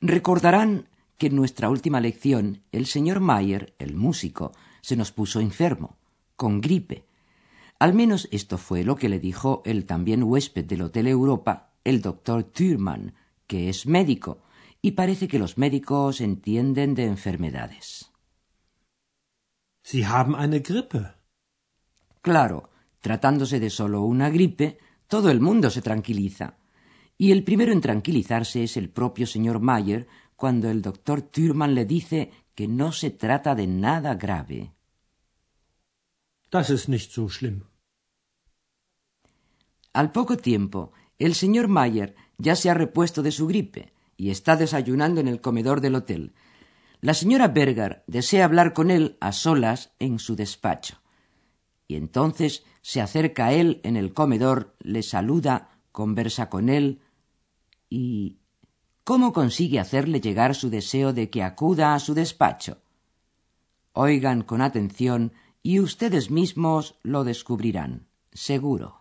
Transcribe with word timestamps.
Recordarán 0.00 0.88
que 1.16 1.26
en 1.26 1.36
nuestra 1.36 1.68
última 1.68 2.00
lección 2.00 2.62
el 2.70 2.86
señor 2.86 3.20
Mayer, 3.20 3.74
el 3.78 3.96
músico, 3.96 4.52
se 4.80 4.96
nos 4.96 5.10
puso 5.10 5.40
enfermo, 5.40 5.98
con 6.36 6.60
gripe. 6.60 7.04
Al 7.80 7.94
menos 7.94 8.28
esto 8.30 8.58
fue 8.58 8.84
lo 8.84 8.96
que 8.96 9.08
le 9.08 9.18
dijo 9.18 9.62
el 9.64 9.86
también 9.86 10.22
huésped 10.22 10.64
del 10.64 10.82
Hotel 10.82 11.08
Europa, 11.08 11.72
el 11.84 12.00
doctor 12.00 12.44
Thürmann, 12.44 13.14
que 13.46 13.68
es 13.68 13.86
médico, 13.86 14.38
y 14.80 14.92
parece 14.92 15.26
que 15.26 15.38
los 15.38 15.58
médicos 15.58 16.20
entienden 16.20 16.94
de 16.94 17.04
enfermedades. 17.04 18.12
Sie 19.82 20.04
haben 20.04 20.36
eine 20.36 20.60
Grippe. 20.60 21.14
Claro, 22.20 22.70
tratándose 23.00 23.58
de 23.58 23.70
solo 23.70 24.02
una 24.02 24.28
gripe, 24.28 24.78
todo 25.06 25.30
el 25.30 25.40
mundo 25.40 25.70
se 25.70 25.82
tranquiliza. 25.82 26.58
Y 27.18 27.32
el 27.32 27.42
primero 27.42 27.72
en 27.72 27.80
tranquilizarse 27.80 28.62
es 28.62 28.76
el 28.76 28.90
propio 28.90 29.26
señor 29.26 29.58
Mayer 29.58 30.06
cuando 30.36 30.70
el 30.70 30.80
doctor 30.80 31.20
Thürmann 31.20 31.74
le 31.74 31.84
dice 31.84 32.30
que 32.54 32.68
no 32.68 32.92
se 32.92 33.10
trata 33.10 33.56
de 33.56 33.66
nada 33.66 34.14
grave. 34.14 34.72
Das 36.50 36.70
ist 36.70 36.88
nicht 36.88 37.10
so 37.10 37.28
schlimm. 37.28 37.64
Al 39.92 40.12
poco 40.12 40.36
tiempo, 40.36 40.92
el 41.18 41.34
señor 41.34 41.66
Mayer 41.66 42.14
ya 42.38 42.54
se 42.54 42.70
ha 42.70 42.74
repuesto 42.74 43.22
de 43.22 43.32
su 43.32 43.48
gripe 43.48 43.92
y 44.16 44.30
está 44.30 44.54
desayunando 44.56 45.20
en 45.20 45.26
el 45.26 45.40
comedor 45.40 45.80
del 45.80 45.96
hotel. 45.96 46.34
La 47.00 47.14
señora 47.14 47.48
Berger 47.48 48.04
desea 48.06 48.44
hablar 48.44 48.72
con 48.72 48.92
él 48.92 49.16
a 49.20 49.32
solas 49.32 49.92
en 49.98 50.20
su 50.20 50.36
despacho. 50.36 50.98
Y 51.88 51.96
entonces 51.96 52.64
se 52.80 53.00
acerca 53.00 53.46
a 53.46 53.52
él 53.52 53.80
en 53.82 53.96
el 53.96 54.14
comedor, 54.14 54.76
le 54.78 55.02
saluda, 55.02 55.80
conversa 55.90 56.48
con 56.48 56.68
él 56.68 57.00
y 57.88 58.38
¿cómo 59.04 59.32
consigue 59.32 59.80
hacerle 59.80 60.20
llegar 60.20 60.54
su 60.54 60.70
deseo 60.70 61.12
de 61.12 61.30
que 61.30 61.42
acuda 61.42 61.94
a 61.94 61.98
su 61.98 62.14
despacho? 62.14 62.78
Oigan 63.92 64.42
con 64.42 64.60
atención 64.60 65.32
y 65.62 65.80
ustedes 65.80 66.30
mismos 66.30 66.96
lo 67.02 67.24
descubrirán, 67.24 68.06
seguro. 68.32 68.98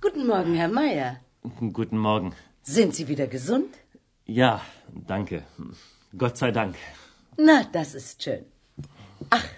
Guten 0.00 0.26
Morgen, 0.26 0.54
Herr 0.54 0.70
Meier. 0.70 1.20
Guten 1.60 1.98
Morgen. 1.98 2.32
Sind 2.62 2.94
Sie 2.94 3.06
wieder 3.06 3.26
gesund? 3.26 3.76
Ja, 4.26 4.60
danke. 4.90 5.44
Gott 6.12 6.36
sei 6.36 6.50
Dank. 6.50 6.76
Na, 7.38 7.64
das 7.64 7.94
ist 7.94 8.22
schön. 8.22 8.44
Ach, 9.30 9.48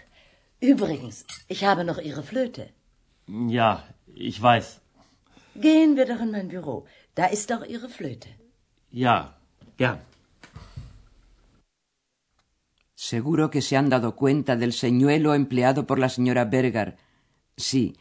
übrigens, 0.61 1.25
ich 1.49 1.65
habe 1.65 1.85
noch 1.85 1.99
Ihre 1.99 2.23
Flöte. 2.23 2.71
Ja, 3.27 3.85
ich 4.15 4.41
weiß. 4.41 4.81
Gehen 5.61 5.97
wir 5.97 6.07
doch 6.07 6.21
in 6.21 6.31
mein 6.31 6.49
Büro. 6.49 6.87
Da 7.15 7.27
ist 7.27 7.53
auch 7.53 7.65
Ihre 7.65 7.89
Flöte. 7.89 8.29
Ja, 8.93 9.37
gern. 9.77 10.01
Seguro 12.95 13.51
que 13.51 13.63
se 13.63 13.77
han 13.77 13.89
dado 13.91 14.17
cuenta 14.17 14.57
del 14.57 14.73
señuelo 14.73 15.35
empleado 15.35 15.87
por 15.87 15.99
la 15.99 16.09
señora 16.09 16.45
Berger. 16.45 16.97
Sí, 17.57 17.97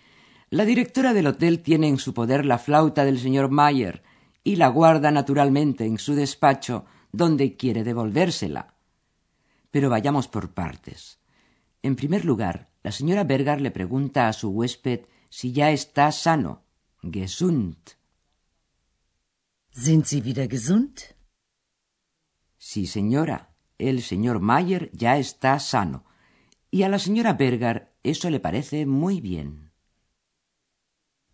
la 0.50 0.66
directora 0.66 1.14
del 1.14 1.28
hotel 1.28 1.62
tiene 1.62 1.88
en 1.88 1.98
su 1.98 2.14
poder 2.14 2.46
la 2.46 2.58
flauta 2.58 3.06
del 3.06 3.20
señor 3.20 3.50
Mayer 3.50 4.04
y 4.44 4.56
la 4.56 4.68
guarda 4.68 5.12
naturalmente 5.12 5.86
en 5.86 5.98
su 5.98 6.14
despacho, 6.16 6.86
donde 7.12 7.56
quiere 7.58 7.84
devolvérsela. 7.84 8.76
Pero 9.72 9.90
vayamos 9.90 10.28
por 10.28 10.54
partes. 10.54 11.20
En 11.82 11.96
primer 11.96 12.24
lugar, 12.24 12.70
la 12.84 12.92
señora 12.92 13.24
Berger 13.24 13.62
le 13.62 13.72
pregunta 13.72 14.28
a 14.28 14.34
su 14.34 14.50
huésped 14.50 15.02
si 15.30 15.52
ya 15.52 15.72
está 15.72 16.12
sano, 16.12 16.64
gesund. 17.02 17.98
Sind 19.72 20.08
Sie 20.08 20.24
wieder 20.24 20.48
gesund? 20.48 21.16
Sí, 22.58 22.88
señora, 22.88 23.54
el 23.78 24.02
señor 24.02 24.40
Mayer 24.40 24.92
ya 24.92 25.18
está 25.18 25.60
sano. 25.60 26.06
Y 26.72 26.84
a 26.84 26.90
la 26.90 27.00
señora 27.00 27.34
Berger 27.34 27.94
eso 28.04 28.30
le 28.30 28.40
parece 28.40 28.86
muy 28.86 29.22
bien. 29.22 29.72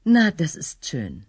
Na, 0.03 0.31
das 0.31 0.55
ist 0.55 0.83
schön. 0.83 1.25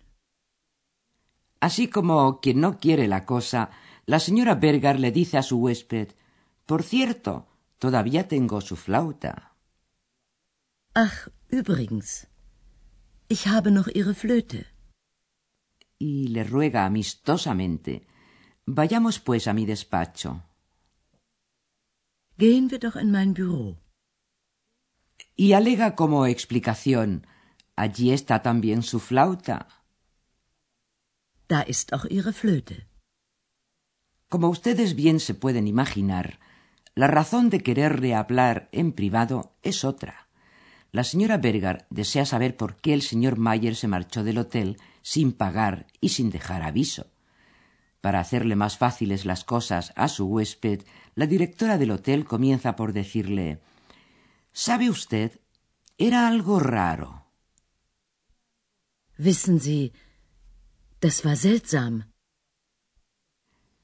Así 1.61 1.89
como 1.89 2.41
quien 2.41 2.61
no 2.61 2.79
quiere 2.79 3.07
la 3.09 3.25
cosa, 3.25 3.71
la 4.05 4.19
señora 4.19 4.57
Berger 4.57 4.99
le 5.01 5.13
dice 5.13 5.39
a 5.39 5.43
su 5.43 5.59
huésped 5.59 6.09
Por 6.67 6.83
cierto, 6.83 7.47
todavía 7.79 8.29
tengo 8.29 8.61
su 8.61 8.77
flauta. 8.77 9.55
Ach, 10.95 11.29
übrigens, 11.49 12.29
ich 13.29 13.47
habe 13.47 13.71
noch 13.71 13.89
Ihre 13.89 14.15
Flöte. 14.15 14.67
Y 15.99 16.29
le 16.29 16.45
ruega 16.45 16.85
amistosamente 16.85 18.07
Vayamos 18.67 19.19
pues 19.21 19.47
a 19.47 19.53
mi 19.53 19.67
despacho. 19.67 20.43
Gehen 22.39 22.71
wir 22.71 22.79
doch 22.79 22.97
in 22.97 23.11
mein 23.11 23.35
Büro. 23.35 23.79
Y 25.37 25.53
alega 25.53 25.95
como 25.95 26.27
explicación 26.27 27.27
Allí 27.77 28.13
está 28.13 28.43
también 28.43 28.83
su 28.83 29.01
flauta. 29.01 29.69
Da 31.49 31.61
ist 31.63 31.93
auch 31.93 32.07
Ihre 32.09 32.33
Flöte. 32.33 32.89
Como 34.29 34.49
ustedes 34.49 34.95
bien 34.95 35.21
se 35.21 35.35
pueden 35.35 35.67
imaginar, 35.67 36.41
la 36.95 37.09
razón 37.09 37.51
de 37.51 37.61
quererle 37.61 38.15
hablar 38.15 38.69
en 38.73 38.93
privado 38.93 39.57
es 39.63 39.85
otra. 39.85 40.24
La 40.95 41.03
señora 41.03 41.39
Berger 41.39 41.87
desea 41.91 42.25
saber 42.25 42.57
por 42.57 42.77
qué 42.77 42.95
el 42.95 43.03
señor 43.03 43.37
Mayer 43.37 43.75
se 43.75 43.89
marchó 43.89 44.23
del 44.23 44.39
hotel 44.39 44.77
sin 45.03 45.33
pagar 45.33 45.89
y 46.01 46.11
sin 46.11 46.31
dejar 46.31 46.63
aviso. 46.63 47.11
Para 48.01 48.21
hacerle 48.21 48.55
más 48.55 48.79
fáciles 48.79 49.25
las 49.25 49.43
cosas 49.43 49.93
a 49.97 50.07
su 50.07 50.27
huésped, 50.27 50.83
la 51.17 51.27
directora 51.27 51.79
del 51.79 51.91
hotel 51.91 52.25
comienza 52.25 52.77
por 52.77 52.93
decirle 52.93 53.61
¿Sabe 54.53 54.89
usted? 54.89 55.41
Era 55.99 56.29
algo 56.29 56.61
raro. 56.61 57.27
Wissen 59.19 59.59
Sie, 59.59 59.93
das 61.01 61.25
war 61.25 61.37
seltsam. 61.37 62.13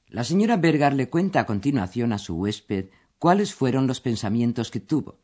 La 0.07 0.23
señora 0.23 0.55
Berger 0.55 0.93
le 0.93 1.09
cuenta 1.09 1.41
a 1.41 1.45
continuación 1.45 2.13
a 2.13 2.19
su 2.19 2.35
huésped 2.37 2.85
cuáles 3.19 3.53
fueron 3.53 3.85
los 3.85 3.99
pensamientos 3.99 4.71
que 4.71 4.79
tuvo. 4.79 5.19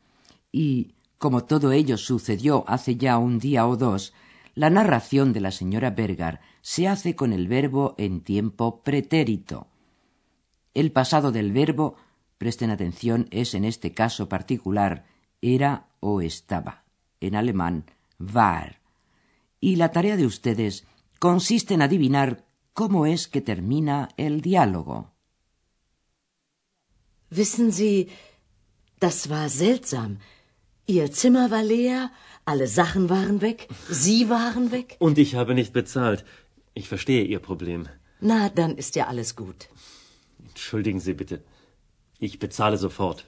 Y, 0.52 0.97
como 1.18 1.44
todo 1.44 1.72
ello 1.72 1.96
sucedió 1.98 2.64
hace 2.66 2.96
ya 2.96 3.18
un 3.18 3.38
día 3.38 3.66
o 3.66 3.76
dos, 3.76 4.14
la 4.54 4.70
narración 4.70 5.32
de 5.32 5.40
la 5.40 5.50
señora 5.50 5.90
Berger 5.90 6.40
se 6.62 6.88
hace 6.88 7.14
con 7.14 7.32
el 7.32 7.48
verbo 7.48 7.94
en 7.98 8.22
tiempo 8.22 8.82
pretérito. 8.82 9.68
El 10.74 10.92
pasado 10.92 11.32
del 11.32 11.52
verbo, 11.52 11.96
presten 12.38 12.70
atención, 12.70 13.26
es 13.30 13.54
en 13.54 13.64
este 13.64 13.92
caso 13.92 14.28
particular 14.28 15.06
era 15.40 15.88
o 16.00 16.20
estaba, 16.20 16.84
en 17.20 17.34
alemán 17.34 17.84
war. 18.18 18.80
Y 19.60 19.76
la 19.76 19.90
tarea 19.90 20.16
de 20.16 20.26
ustedes 20.26 20.86
consiste 21.18 21.74
en 21.74 21.82
adivinar 21.82 22.44
cómo 22.72 23.06
es 23.06 23.26
que 23.26 23.40
termina 23.40 24.08
el 24.16 24.40
diálogo. 24.40 25.12
Wissen 27.30 27.72
Sie, 27.72 28.08
das 29.00 29.28
war 29.28 29.50
seltsam. 29.50 30.18
Ihr 30.90 31.12
Zimmer 31.12 31.50
war 31.50 31.62
leer, 31.62 32.10
alle 32.46 32.66
Sachen 32.66 33.10
waren 33.10 33.42
weg, 33.42 33.68
Sie 33.90 34.30
waren 34.30 34.72
weg. 34.72 34.96
Und 34.98 35.18
ich 35.18 35.34
habe 35.34 35.54
nicht 35.54 35.74
bezahlt. 35.74 36.24
Ich 36.72 36.88
verstehe 36.88 37.24
Ihr 37.24 37.40
Problem. 37.40 37.88
Na, 38.20 38.48
dann 38.48 38.74
ist 38.82 38.96
ja 38.96 39.06
alles 39.06 39.36
gut. 39.36 39.68
Entschuldigen 40.48 41.00
Sie 41.00 41.12
bitte. 41.12 41.44
Ich 42.18 42.38
bezahle 42.38 42.78
sofort. 42.78 43.26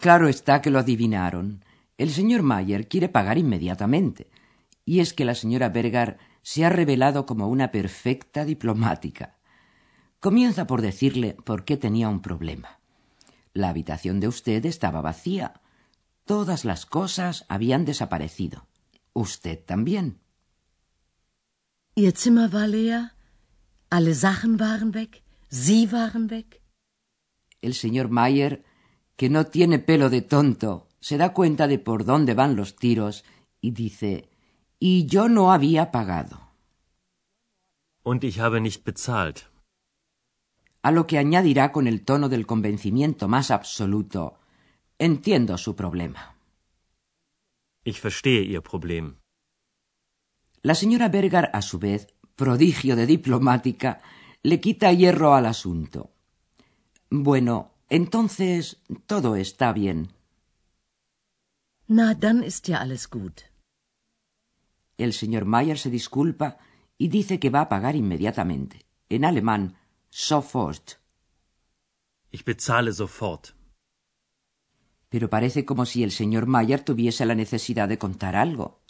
Claro 0.00 0.28
está 0.28 0.62
que 0.62 0.70
lo 0.70 0.78
adivinaron. 0.78 1.62
El 1.98 2.10
señor 2.10 2.40
Mayer 2.40 2.88
quiere 2.88 3.10
pagar 3.10 3.36
inmediatamente. 3.36 4.30
Y 4.86 5.00
es 5.00 5.12
que 5.12 5.26
la 5.26 5.34
señora 5.34 5.68
Berger 5.68 6.16
se 6.40 6.64
ha 6.64 6.70
revelado 6.70 7.26
como 7.26 7.48
una 7.48 7.70
perfecta 7.70 8.46
diplomática. 8.46 9.36
Comienza 10.20 10.66
por 10.66 10.80
decirle 10.80 11.36
por 11.44 11.66
qué 11.66 11.76
tenía 11.76 12.08
un 12.08 12.22
problema. 12.22 12.80
La 13.52 13.68
habitación 13.68 14.20
de 14.20 14.28
usted 14.28 14.64
estaba 14.64 15.02
vacía. 15.02 15.60
Todas 16.26 16.64
las 16.64 16.86
cosas 16.86 17.44
habían 17.48 17.84
desaparecido. 17.84 18.66
Usted 19.12 19.64
también. 19.64 20.18
Ihr 21.94 22.12
Zimmer 22.12 22.52
war 22.52 22.68
leer, 22.68 23.12
Alle 23.90 24.12
Sachen 24.12 24.58
waren 24.58 24.92
weg, 24.92 25.22
Sie 25.48 25.86
waren 25.86 26.28
weg. 26.28 26.60
El 27.62 27.74
señor 27.74 28.10
Mayer, 28.10 28.64
que 29.16 29.30
no 29.30 29.46
tiene 29.46 29.78
pelo 29.78 30.10
de 30.10 30.20
tonto, 30.20 30.88
se 31.00 31.16
da 31.16 31.32
cuenta 31.32 31.68
de 31.68 31.78
por 31.78 32.04
dónde 32.04 32.34
van 32.34 32.56
los 32.56 32.74
tiros 32.74 33.24
y 33.60 33.70
dice, 33.70 34.28
y 34.80 35.06
yo 35.06 35.28
no 35.28 35.52
había 35.52 35.92
pagado. 35.92 36.50
Und 38.02 38.24
ich 38.24 38.40
habe 38.40 38.60
nicht 38.60 38.84
bezahlt. 38.84 39.44
A 40.82 40.90
lo 40.90 41.06
que 41.06 41.18
añadirá 41.18 41.70
con 41.70 41.86
el 41.86 42.04
tono 42.04 42.28
del 42.28 42.46
convencimiento 42.46 43.28
más 43.28 43.50
absoluto, 43.52 44.38
entiendo 44.98 45.58
su 45.58 45.74
problema. 45.74 46.36
Ich 47.84 48.00
verstehe 48.00 48.42
Ihr 48.42 48.62
Problem. 48.62 49.18
La 50.62 50.74
señora 50.74 51.08
Berger, 51.08 51.50
a 51.52 51.62
su 51.62 51.78
vez, 51.78 52.08
prodigio 52.34 52.96
de 52.96 53.06
diplomática, 53.06 54.00
le 54.42 54.60
quita 54.60 54.92
hierro 54.92 55.34
al 55.34 55.46
asunto. 55.46 56.10
Bueno, 57.10 57.72
entonces 57.88 58.80
todo 59.06 59.36
está 59.36 59.72
bien. 59.72 60.12
Na, 61.88 62.14
dann 62.14 62.42
ist 62.42 62.66
ja 62.66 62.78
alles 62.78 63.08
gut. 63.08 63.44
El 64.98 65.12
señor 65.12 65.44
Mayer 65.44 65.78
se 65.78 65.90
disculpa 65.90 66.58
y 66.98 67.08
dice 67.08 67.38
que 67.38 67.50
va 67.50 67.60
a 67.62 67.68
pagar 67.68 67.94
inmediatamente. 67.94 68.86
En 69.08 69.24
alemán, 69.24 69.76
sofort. 70.10 70.98
Ich 72.32 72.44
bezahle 72.44 72.92
sofort. 72.92 73.55
Pero 75.08 75.30
parece 75.30 75.64
como 75.64 75.86
si 75.86 76.02
el 76.02 76.10
señor 76.10 76.46
Mayer 76.46 76.82
tuviese 76.82 77.24
la 77.26 77.34
necesidad 77.34 77.88
de 77.88 77.98
contar 77.98 78.36
algo. 78.36 78.80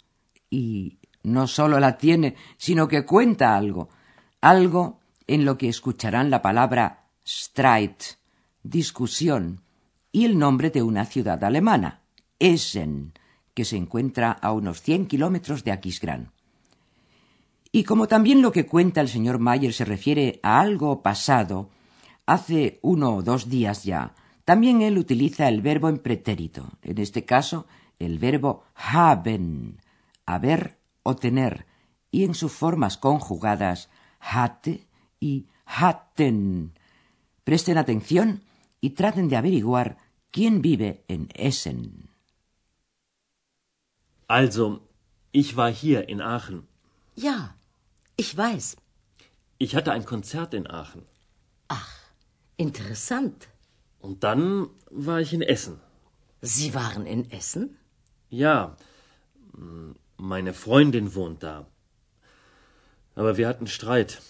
Y 0.49 0.99
no 1.23 1.47
solo 1.47 1.79
la 1.79 1.97
tiene, 1.97 2.35
sino 2.57 2.87
que 2.87 3.05
cuenta 3.05 3.55
algo. 3.55 3.89
Algo 4.41 4.99
en 5.27 5.45
lo 5.45 5.57
que 5.57 5.69
escucharán 5.69 6.29
la 6.29 6.41
palabra 6.41 7.09
Streit, 7.25 8.03
discusión, 8.63 9.61
y 10.11 10.25
el 10.25 10.39
nombre 10.39 10.69
de 10.69 10.81
una 10.81 11.05
ciudad 11.05 11.43
alemana, 11.43 12.01
Essen, 12.39 13.13
que 13.53 13.65
se 13.65 13.75
encuentra 13.75 14.31
a 14.31 14.51
unos 14.51 14.81
cien 14.81 15.05
kilómetros 15.07 15.63
de 15.63 15.71
Aquisgrán. 15.71 16.31
Y 17.71 17.83
como 17.83 18.07
también 18.07 18.41
lo 18.41 18.51
que 18.51 18.65
cuenta 18.65 19.01
el 19.01 19.09
señor 19.09 19.39
Mayer 19.39 19.73
se 19.73 19.83
refiere 19.83 20.39
a 20.43 20.59
algo 20.59 21.01
pasado, 21.01 21.69
hace 22.25 22.79
uno 22.81 23.15
o 23.15 23.23
dos 23.23 23.49
días 23.49 23.83
ya, 23.83 24.15
también 24.47 24.81
él 24.81 24.97
utiliza 24.97 25.49
el 25.49 25.61
verbo 25.61 25.89
en 25.89 25.99
pretérito, 25.99 26.71
en 26.81 26.99
este 26.99 27.25
caso 27.25 27.67
el 27.99 28.17
verbo 28.17 28.63
haben, 28.75 29.81
haber 30.25 30.77
o 31.03 31.17
tener, 31.17 31.65
y 32.11 32.23
en 32.23 32.33
sus 32.33 32.53
formas 32.53 32.97
conjugadas 32.97 33.89
hatte 34.21 34.87
y 35.19 35.47
hatten. 35.65 36.71
Presten 37.43 37.77
atención 37.77 38.41
y 38.79 38.91
traten 38.91 39.27
de 39.27 39.35
averiguar 39.35 39.97
quién 40.31 40.61
vive 40.61 41.03
en 41.09 41.27
Essen. 41.33 42.07
Also, 44.29 44.87
ich 45.33 45.57
war 45.57 45.73
hier 45.73 46.07
in 46.07 46.21
Aachen. 46.21 46.69
Ja, 47.17 47.57
ich 48.15 48.37
weiß. 48.37 48.77
Ich 49.57 49.75
hatte 49.75 49.91
ein 49.91 50.05
Konzert 50.05 50.53
in 50.53 50.67
Aachen. 50.71 51.03
Ach, 51.67 51.91
interessant. 52.55 53.49
Und 53.99 54.23
dann 54.23 54.69
war 54.89 55.19
ich 55.21 55.33
in 55.33 55.41
Essen. 55.41 55.79
Sie 56.41 56.73
waren 56.73 57.05
in 57.05 57.29
Essen? 57.31 57.77
Ja, 58.29 58.77
meine 60.17 60.53
Freundin 60.53 61.15
wohnt 61.15 61.43
da. 61.43 61.67
Aber 63.15 63.37
wir 63.37 63.47
hatten 63.47 63.67
Streit. 63.67 64.21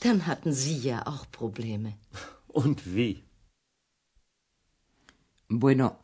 Dann 0.00 0.26
hatten 0.26 0.52
Sie 0.52 0.76
ja 0.76 1.06
auch 1.06 1.24
Probleme. 1.30 1.94
Und 2.48 2.94
wie? 2.94 3.24
Bueno, 5.48 5.98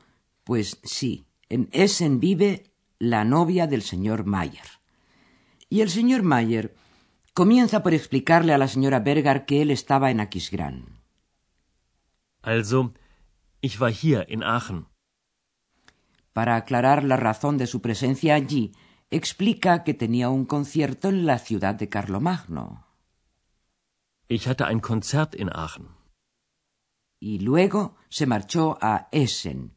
pues 0.45 0.79
sí, 0.83 1.27
en 1.49 1.69
Essen 1.73 2.21
vive 2.21 2.65
la 2.99 3.25
novia 3.25 3.67
del 3.67 3.83
señor 3.83 4.25
Mayer. 4.25 4.69
Y 5.69 5.81
el 5.83 5.91
señor 5.91 6.23
Mayer 6.23 6.75
comienza 7.35 7.83
por 7.83 7.93
explicarle 7.95 8.55
a 8.55 8.59
la 8.59 8.69
señora 8.69 9.01
Berger 9.01 9.45
que 9.45 9.61
él 9.63 9.71
estaba 9.71 10.11
en 10.11 10.21
Aquisgrán. 10.21 11.04
Also, 12.45 12.93
ich 13.63 13.81
war 13.81 13.91
hier 13.91 14.29
in 14.29 14.43
Aachen. 14.43 14.87
Para 16.35 16.57
aclarar 16.57 17.03
la 17.05 17.17
razón 17.17 17.57
de 17.57 17.67
su 17.67 17.81
presencia 17.81 18.35
allí, 18.35 18.73
explica 19.11 19.83
que 19.85 19.95
tenía 19.95 20.29
un 20.29 20.45
concierto 20.45 21.09
en 21.09 21.25
la 21.25 21.39
ciudad 21.39 21.75
de 21.75 21.89
Carlomagno. 21.89 22.85
Ich 24.29 24.47
hatte 24.49 24.67
ein 24.67 24.81
Konzert 24.81 25.35
in 25.35 25.49
Aachen. 25.49 25.89
Y 27.21 27.39
luego 27.39 27.97
se 28.11 28.27
marchó 28.27 28.77
a 28.81 29.09
Essen, 29.11 29.73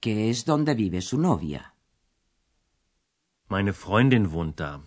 que 0.00 0.30
es 0.30 0.44
donde 0.44 0.74
vive 0.74 1.00
su 1.02 1.18
novia. 1.18 1.74
Meine 3.48 3.72
Freundin 3.72 4.26
wohnt 4.32 4.58
da. 4.58 4.82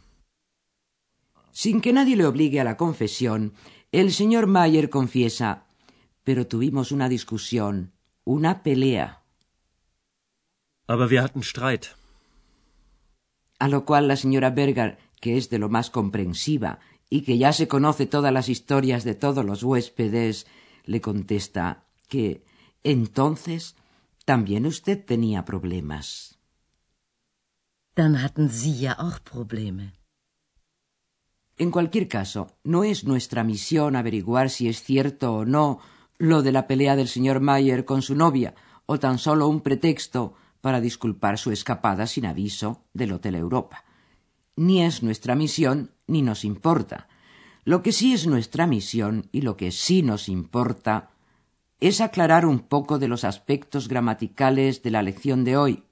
Sin 1.51 1.79
que 1.81 1.93
nadie 1.93 2.15
le 2.15 2.25
obligue 2.25 2.59
a 2.59 2.63
la 2.63 2.77
confesión, 2.77 3.53
el 3.91 4.11
señor 4.11 4.47
Mayer 4.47 4.89
confiesa, 4.89 5.65
pero 6.23 6.47
tuvimos 6.47 6.91
una 6.91 7.09
discusión, 7.09 7.93
una 8.23 8.63
pelea. 8.63 9.23
Aber 10.87 11.09
wir 11.09 11.21
hatten 11.21 11.43
Streit. 11.43 11.87
A 13.59 13.67
lo 13.67 13.85
cual 13.85 14.07
la 14.07 14.15
señora 14.15 14.49
Berger, 14.49 14.97
que 15.19 15.37
es 15.37 15.49
de 15.49 15.59
lo 15.59 15.69
más 15.69 15.89
comprensiva 15.89 16.79
y 17.09 17.21
que 17.21 17.37
ya 17.37 17.53
se 17.53 17.67
conoce 17.67 18.05
todas 18.07 18.33
las 18.33 18.49
historias 18.49 19.03
de 19.03 19.15
todos 19.15 19.45
los 19.45 19.63
huéspedes, 19.63 20.47
le 20.85 20.99
contesta 21.01 21.85
que 22.07 22.43
entonces 22.83 23.75
también 24.25 24.65
usted 24.65 25.05
tenía 25.05 25.45
problemas. 25.45 26.37
Dann 27.95 28.15
hatten 28.15 28.49
Sie 28.49 28.87
ja 28.87 28.93
auch 28.93 29.19
Probleme. 29.19 29.93
En 31.57 31.69
cualquier 31.69 32.07
caso, 32.07 32.57
no 32.63 32.83
es 32.83 33.03
nuestra 33.03 33.43
misión 33.43 33.95
averiguar 33.95 34.49
si 34.49 34.67
es 34.67 34.81
cierto 34.81 35.35
o 35.35 35.45
no 35.45 35.79
lo 36.21 36.43
de 36.43 36.51
la 36.51 36.67
pelea 36.67 36.95
del 36.95 37.07
señor 37.07 37.39
Mayer 37.39 37.83
con 37.83 38.03
su 38.03 38.13
novia, 38.13 38.53
o 38.85 38.99
tan 38.99 39.17
solo 39.17 39.47
un 39.47 39.61
pretexto 39.61 40.35
para 40.61 40.79
disculpar 40.79 41.39
su 41.39 41.51
escapada 41.51 42.05
sin 42.05 42.27
aviso 42.27 42.83
del 42.93 43.13
Hotel 43.13 43.33
Europa. 43.33 43.83
Ni 44.55 44.83
es 44.83 45.01
nuestra 45.01 45.33
misión 45.33 45.89
ni 46.05 46.21
nos 46.21 46.45
importa. 46.45 47.07
Lo 47.65 47.81
que 47.81 47.91
sí 47.91 48.13
es 48.13 48.27
nuestra 48.27 48.67
misión 48.67 49.29
y 49.31 49.41
lo 49.41 49.57
que 49.57 49.71
sí 49.71 50.03
nos 50.03 50.29
importa 50.29 51.09
es 51.79 52.01
aclarar 52.01 52.45
un 52.45 52.59
poco 52.59 52.99
de 52.99 53.07
los 53.07 53.23
aspectos 53.23 53.87
gramaticales 53.87 54.83
de 54.83 54.91
la 54.91 55.01
lección 55.01 55.43
de 55.43 55.57
hoy, 55.57 55.83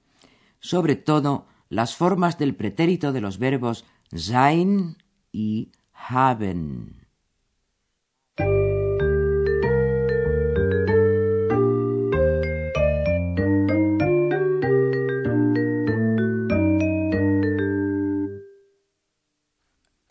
sobre 0.60 0.94
todo 0.94 1.46
las 1.68 1.96
formas 1.96 2.38
del 2.38 2.54
pretérito 2.54 3.10
de 3.12 3.20
los 3.20 3.38
verbos 3.38 3.84
sein 4.14 4.96
y 5.32 5.72
haben. 5.92 6.99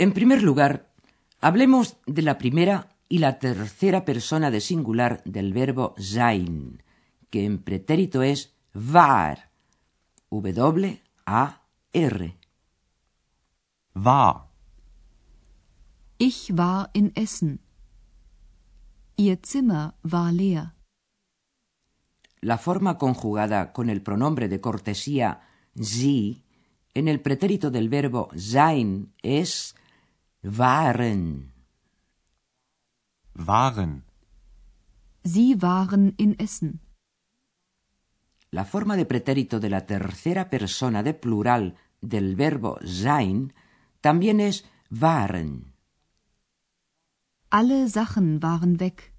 En 0.02 0.14
primer 0.14 0.42
lugar, 0.42 0.94
hablemos 1.42 1.98
de 2.06 2.22
la 2.22 2.38
primera 2.38 2.96
y 3.10 3.18
la 3.18 3.38
tercera 3.38 4.06
persona 4.06 4.50
de 4.50 4.62
singular 4.62 5.22
del 5.26 5.52
verbo 5.52 5.94
sein, 5.98 6.82
que 7.30 7.44
en 7.44 7.62
pretérito 7.62 8.24
es 8.24 8.56
war, 8.74 9.52
W-A-R. 10.30 11.60
War. 13.94 14.48
Ich 16.18 16.56
war 16.56 16.90
in 16.94 17.12
Essen. 17.16 17.60
Ihr 19.18 19.44
Zimmer 19.44 19.96
war 20.02 20.32
leer. 20.32 20.76
La 22.40 22.58
forma 22.58 22.98
conjugada 22.98 23.74
con 23.74 23.90
el 23.90 24.02
pronombre 24.02 24.48
de 24.48 24.62
cortesía 24.62 25.42
sie 25.76 26.46
en 26.94 27.10
el 27.10 27.20
pretérito 27.20 27.70
del 27.70 27.90
verbo 27.90 28.30
sein 28.34 29.14
es 29.22 29.76
waren. 30.42 31.54
Waren. 33.34 34.04
Sie 35.24 35.62
waren 35.62 36.14
in 36.18 36.36
Essen. 36.38 36.82
La 38.50 38.66
forma 38.66 38.96
de 38.96 39.06
pretérito 39.06 39.60
de 39.60 39.70
la 39.70 39.86
tercera 39.86 40.50
persona 40.50 41.04
de 41.04 41.14
plural 41.14 41.78
del 42.02 42.36
verbo 42.36 42.80
sein 42.84 43.54
también 44.02 44.40
es 44.40 44.66
waren. 44.90 45.74
Alle 47.50 47.88
Sachen 47.90 48.40
waren 48.40 48.78
weg. 48.78 49.14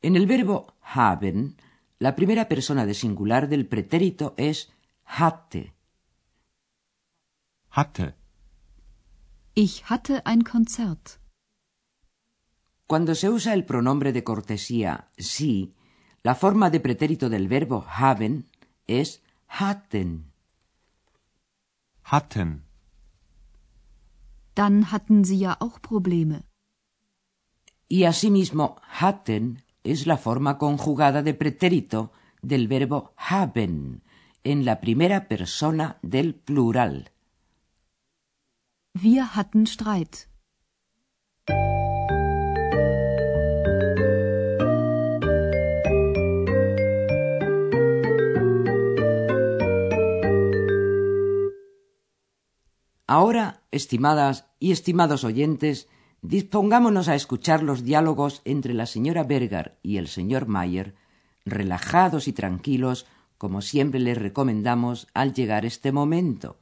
En 0.00 0.16
el 0.16 0.26
verbo 0.26 0.74
haben, 0.80 1.56
la 1.98 2.16
primera 2.16 2.48
persona 2.48 2.84
de 2.84 2.94
singular 2.94 3.48
del 3.48 3.66
pretérito 3.68 4.34
es 4.36 4.72
hatte. 5.04 5.72
Hatte. 7.70 8.21
Ich 9.54 9.84
hatte 9.90 10.24
ein 10.24 10.44
Konzert. 10.44 11.20
Cuando 12.86 13.14
se 13.14 13.28
usa 13.28 13.52
el 13.52 13.66
pronombre 13.66 14.12
de 14.12 14.24
cortesía 14.24 15.10
sí, 15.18 15.74
la 16.22 16.34
forma 16.34 16.70
de 16.70 16.80
pretérito 16.80 17.28
del 17.28 17.48
verbo 17.48 17.84
haben 17.86 18.46
es 18.86 19.22
hatten. 19.48 20.32
Hatten. 22.02 22.64
Dann 24.54 24.90
hatten 24.90 25.24
Sie 25.24 25.38
ja 25.38 25.56
auch 25.60 25.80
Probleme. 25.82 26.44
Y 27.88 28.04
asimismo, 28.04 28.80
hatten 28.88 29.62
es 29.82 30.06
la 30.06 30.16
forma 30.16 30.56
conjugada 30.56 31.22
de 31.22 31.34
pretérito 31.34 32.12
del 32.40 32.68
verbo 32.68 33.12
haben 33.16 34.02
en 34.44 34.64
la 34.64 34.80
primera 34.80 35.28
persona 35.28 35.98
del 36.00 36.34
plural. 36.34 37.11
Wir 38.94 39.34
hatten 39.34 39.66
Streit. 39.66 40.28
Ahora, 53.06 53.62
estimadas 53.70 54.46
y 54.58 54.72
estimados 54.72 55.24
oyentes, 55.24 55.88
dispongámonos 56.20 57.08
a 57.08 57.14
escuchar 57.14 57.62
los 57.62 57.84
diálogos 57.84 58.42
entre 58.44 58.72
la 58.74 58.86
señora 58.86 59.24
Berger 59.24 59.78
y 59.82 59.96
el 59.96 60.06
señor 60.06 60.46
Mayer, 60.46 60.94
relajados 61.44 62.28
y 62.28 62.32
tranquilos, 62.32 63.06
como 63.36 63.62
siempre 63.62 64.00
les 64.00 64.16
recomendamos 64.16 65.08
al 65.14 65.34
llegar 65.34 65.64
este 65.64 65.92
momento. 65.92 66.61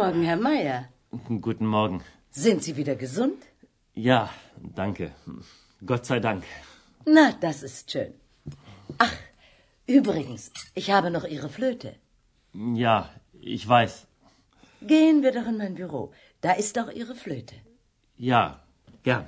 Morgen, 0.00 0.22
Herr 0.22 0.40
Meier. 0.48 0.80
Guten 1.46 1.66
Morgen. 1.66 1.98
Sind 2.30 2.62
Sie 2.62 2.76
wieder 2.80 2.94
gesund? 3.04 3.40
Ja, 3.94 4.20
danke. 4.80 5.06
Gott 5.90 6.04
sei 6.06 6.20
Dank. 6.20 6.44
Na, 7.16 7.24
das 7.44 7.64
ist 7.68 7.90
schön. 7.90 8.12
Ach, 9.06 9.16
übrigens, 9.86 10.42
ich 10.80 10.92
habe 10.94 11.10
noch 11.10 11.24
Ihre 11.24 11.48
Flöte. 11.56 11.90
Ja, 12.84 13.10
ich 13.56 13.64
weiß. 13.68 14.06
Gehen 14.92 15.22
wir 15.24 15.32
doch 15.32 15.48
in 15.52 15.58
mein 15.62 15.74
Büro. 15.74 16.02
Da 16.42 16.52
ist 16.52 16.76
doch 16.76 16.90
Ihre 17.00 17.16
Flöte. 17.22 17.56
Ja, 18.30 18.42
gern. 19.02 19.26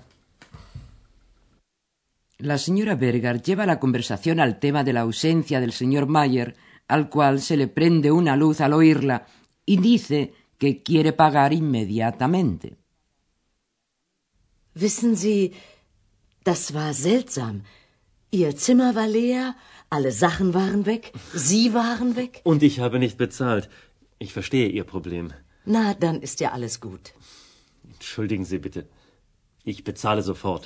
La 2.39 2.59
señora 2.59 2.95
Berger 2.95 3.37
lleva 3.43 3.67
la 3.67 3.81
conversación 3.81 4.39
al 4.39 4.61
tema 4.61 4.85
de 4.85 4.93
la 4.93 5.01
ausencia 5.01 5.59
del 5.61 5.73
señor 5.73 6.07
Mayer, 6.07 6.55
al 6.87 7.11
cual 7.11 7.41
se 7.41 7.57
le 7.57 7.67
prende 7.67 8.13
una 8.13 8.37
luz 8.37 8.61
al 8.61 8.73
oírla, 8.73 9.27
y 9.67 9.77
dice 9.77 10.33
que 10.61 10.71
quiere 10.87 11.13
pagar 11.23 11.51
inmediatamente. 11.63 12.69
Wissen 14.85 15.13
Sie, 15.25 15.43
das 16.49 16.63
war 16.79 16.93
seltsam. 17.09 17.55
Ihr 18.41 18.53
Zimmer 18.65 18.91
war 18.95 19.09
leer, 19.09 19.45
alle 19.97 20.13
Sachen 20.25 20.49
waren 20.61 20.83
weg, 20.87 21.13
Sie 21.35 21.75
waren 21.75 22.15
weg. 22.15 22.33
Und 22.45 22.63
ich 22.63 22.79
habe 22.85 22.99
nicht 23.05 23.17
bezahlt. 23.25 23.69
Ich 24.19 24.33
verstehe 24.33 24.69
Ihr 24.69 24.85
Problem. 24.85 25.27
Na, 25.65 25.95
dann 25.95 26.17
ist 26.27 26.39
ja 26.41 26.49
alles 26.53 26.75
gut. 26.87 27.05
Entschuldigen 27.95 28.45
Sie 28.45 28.59
bitte. 28.67 28.83
Ich 29.65 29.83
bezahle 29.83 30.23
sofort. 30.23 30.65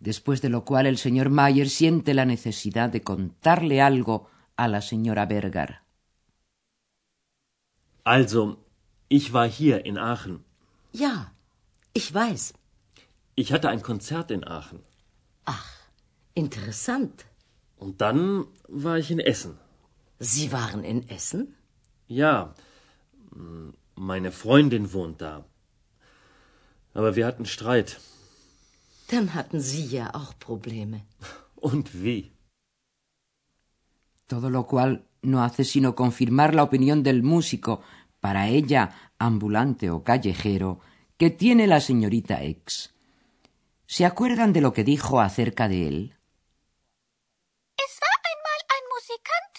Después 0.00 0.40
de 0.40 0.50
lo 0.50 0.64
cual 0.64 0.86
el 0.86 0.96
señor 0.96 1.28
Mayer 1.28 1.68
siente 1.68 2.14
la 2.14 2.24
necesidad 2.24 2.88
de 2.90 3.02
contarle 3.02 3.82
algo 3.82 4.28
a 4.56 4.68
la 4.68 4.80
señora 4.80 5.26
Berger. 5.26 5.80
Also, 8.08 8.56
ich 9.10 9.34
war 9.34 9.46
hier 9.46 9.84
in 9.84 9.98
Aachen. 9.98 10.42
Ja, 10.92 11.30
ich 11.92 12.08
weiß. 12.20 12.54
Ich 13.34 13.52
hatte 13.52 13.68
ein 13.68 13.82
Konzert 13.82 14.30
in 14.30 14.44
Aachen. 14.44 14.80
Ach, 15.44 15.70
interessant. 16.32 17.26
Und 17.76 18.00
dann 18.00 18.46
war 18.66 18.96
ich 18.96 19.10
in 19.10 19.20
Essen. 19.20 19.58
Sie 20.18 20.52
waren 20.52 20.84
in 20.84 21.06
Essen? 21.10 21.54
Ja, 22.06 22.54
meine 23.94 24.32
Freundin 24.32 24.94
wohnt 24.94 25.20
da. 25.20 25.44
Aber 26.94 27.14
wir 27.14 27.26
hatten 27.26 27.44
Streit. 27.44 28.00
Dann 29.08 29.34
hatten 29.34 29.60
Sie 29.60 29.84
ja 29.84 30.14
auch 30.14 30.32
Probleme. 30.38 31.02
Und 31.56 32.02
wie? 32.02 32.32
Todo 34.28 34.48
lo 34.48 34.64
cual 34.64 35.07
no 35.22 35.42
hace 35.42 35.64
sino 35.64 35.94
confirmar 35.94 36.54
la 36.54 36.62
opinión 36.62 37.02
del 37.02 37.22
músico, 37.22 37.82
para 38.20 38.48
ella 38.48 39.12
ambulante 39.18 39.90
o 39.90 40.02
callejero, 40.02 40.80
que 41.16 41.30
tiene 41.30 41.66
la 41.66 41.80
señorita 41.80 42.42
X. 42.42 42.94
¿Se 43.86 44.04
acuerdan 44.04 44.52
de 44.52 44.60
lo 44.60 44.72
que 44.72 44.84
dijo 44.84 45.20
acerca 45.20 45.68
de 45.68 45.88
él? 45.88 46.14
Es 47.76 47.98
war 48.02 48.18
einmal 48.30 48.60
ein 48.74 48.84
Musikant. 48.92 49.54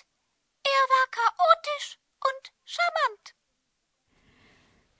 Er 0.63 0.83
war 0.91 1.07
chaotisch 1.17 1.99
und 2.29 2.43
charmant. 2.63 3.23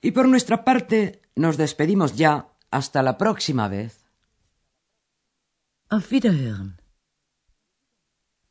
Y 0.02 0.10
por 0.10 0.26
nuestra 0.26 0.64
parte 0.64 1.22
nos 1.36 1.56
despedimos 1.56 2.16
ya 2.16 2.48
hasta 2.70 3.02
la 3.02 3.16
próxima 3.18 3.68
vez. 3.68 4.06
Auf 5.90 6.10
Wiederhören. 6.10 6.79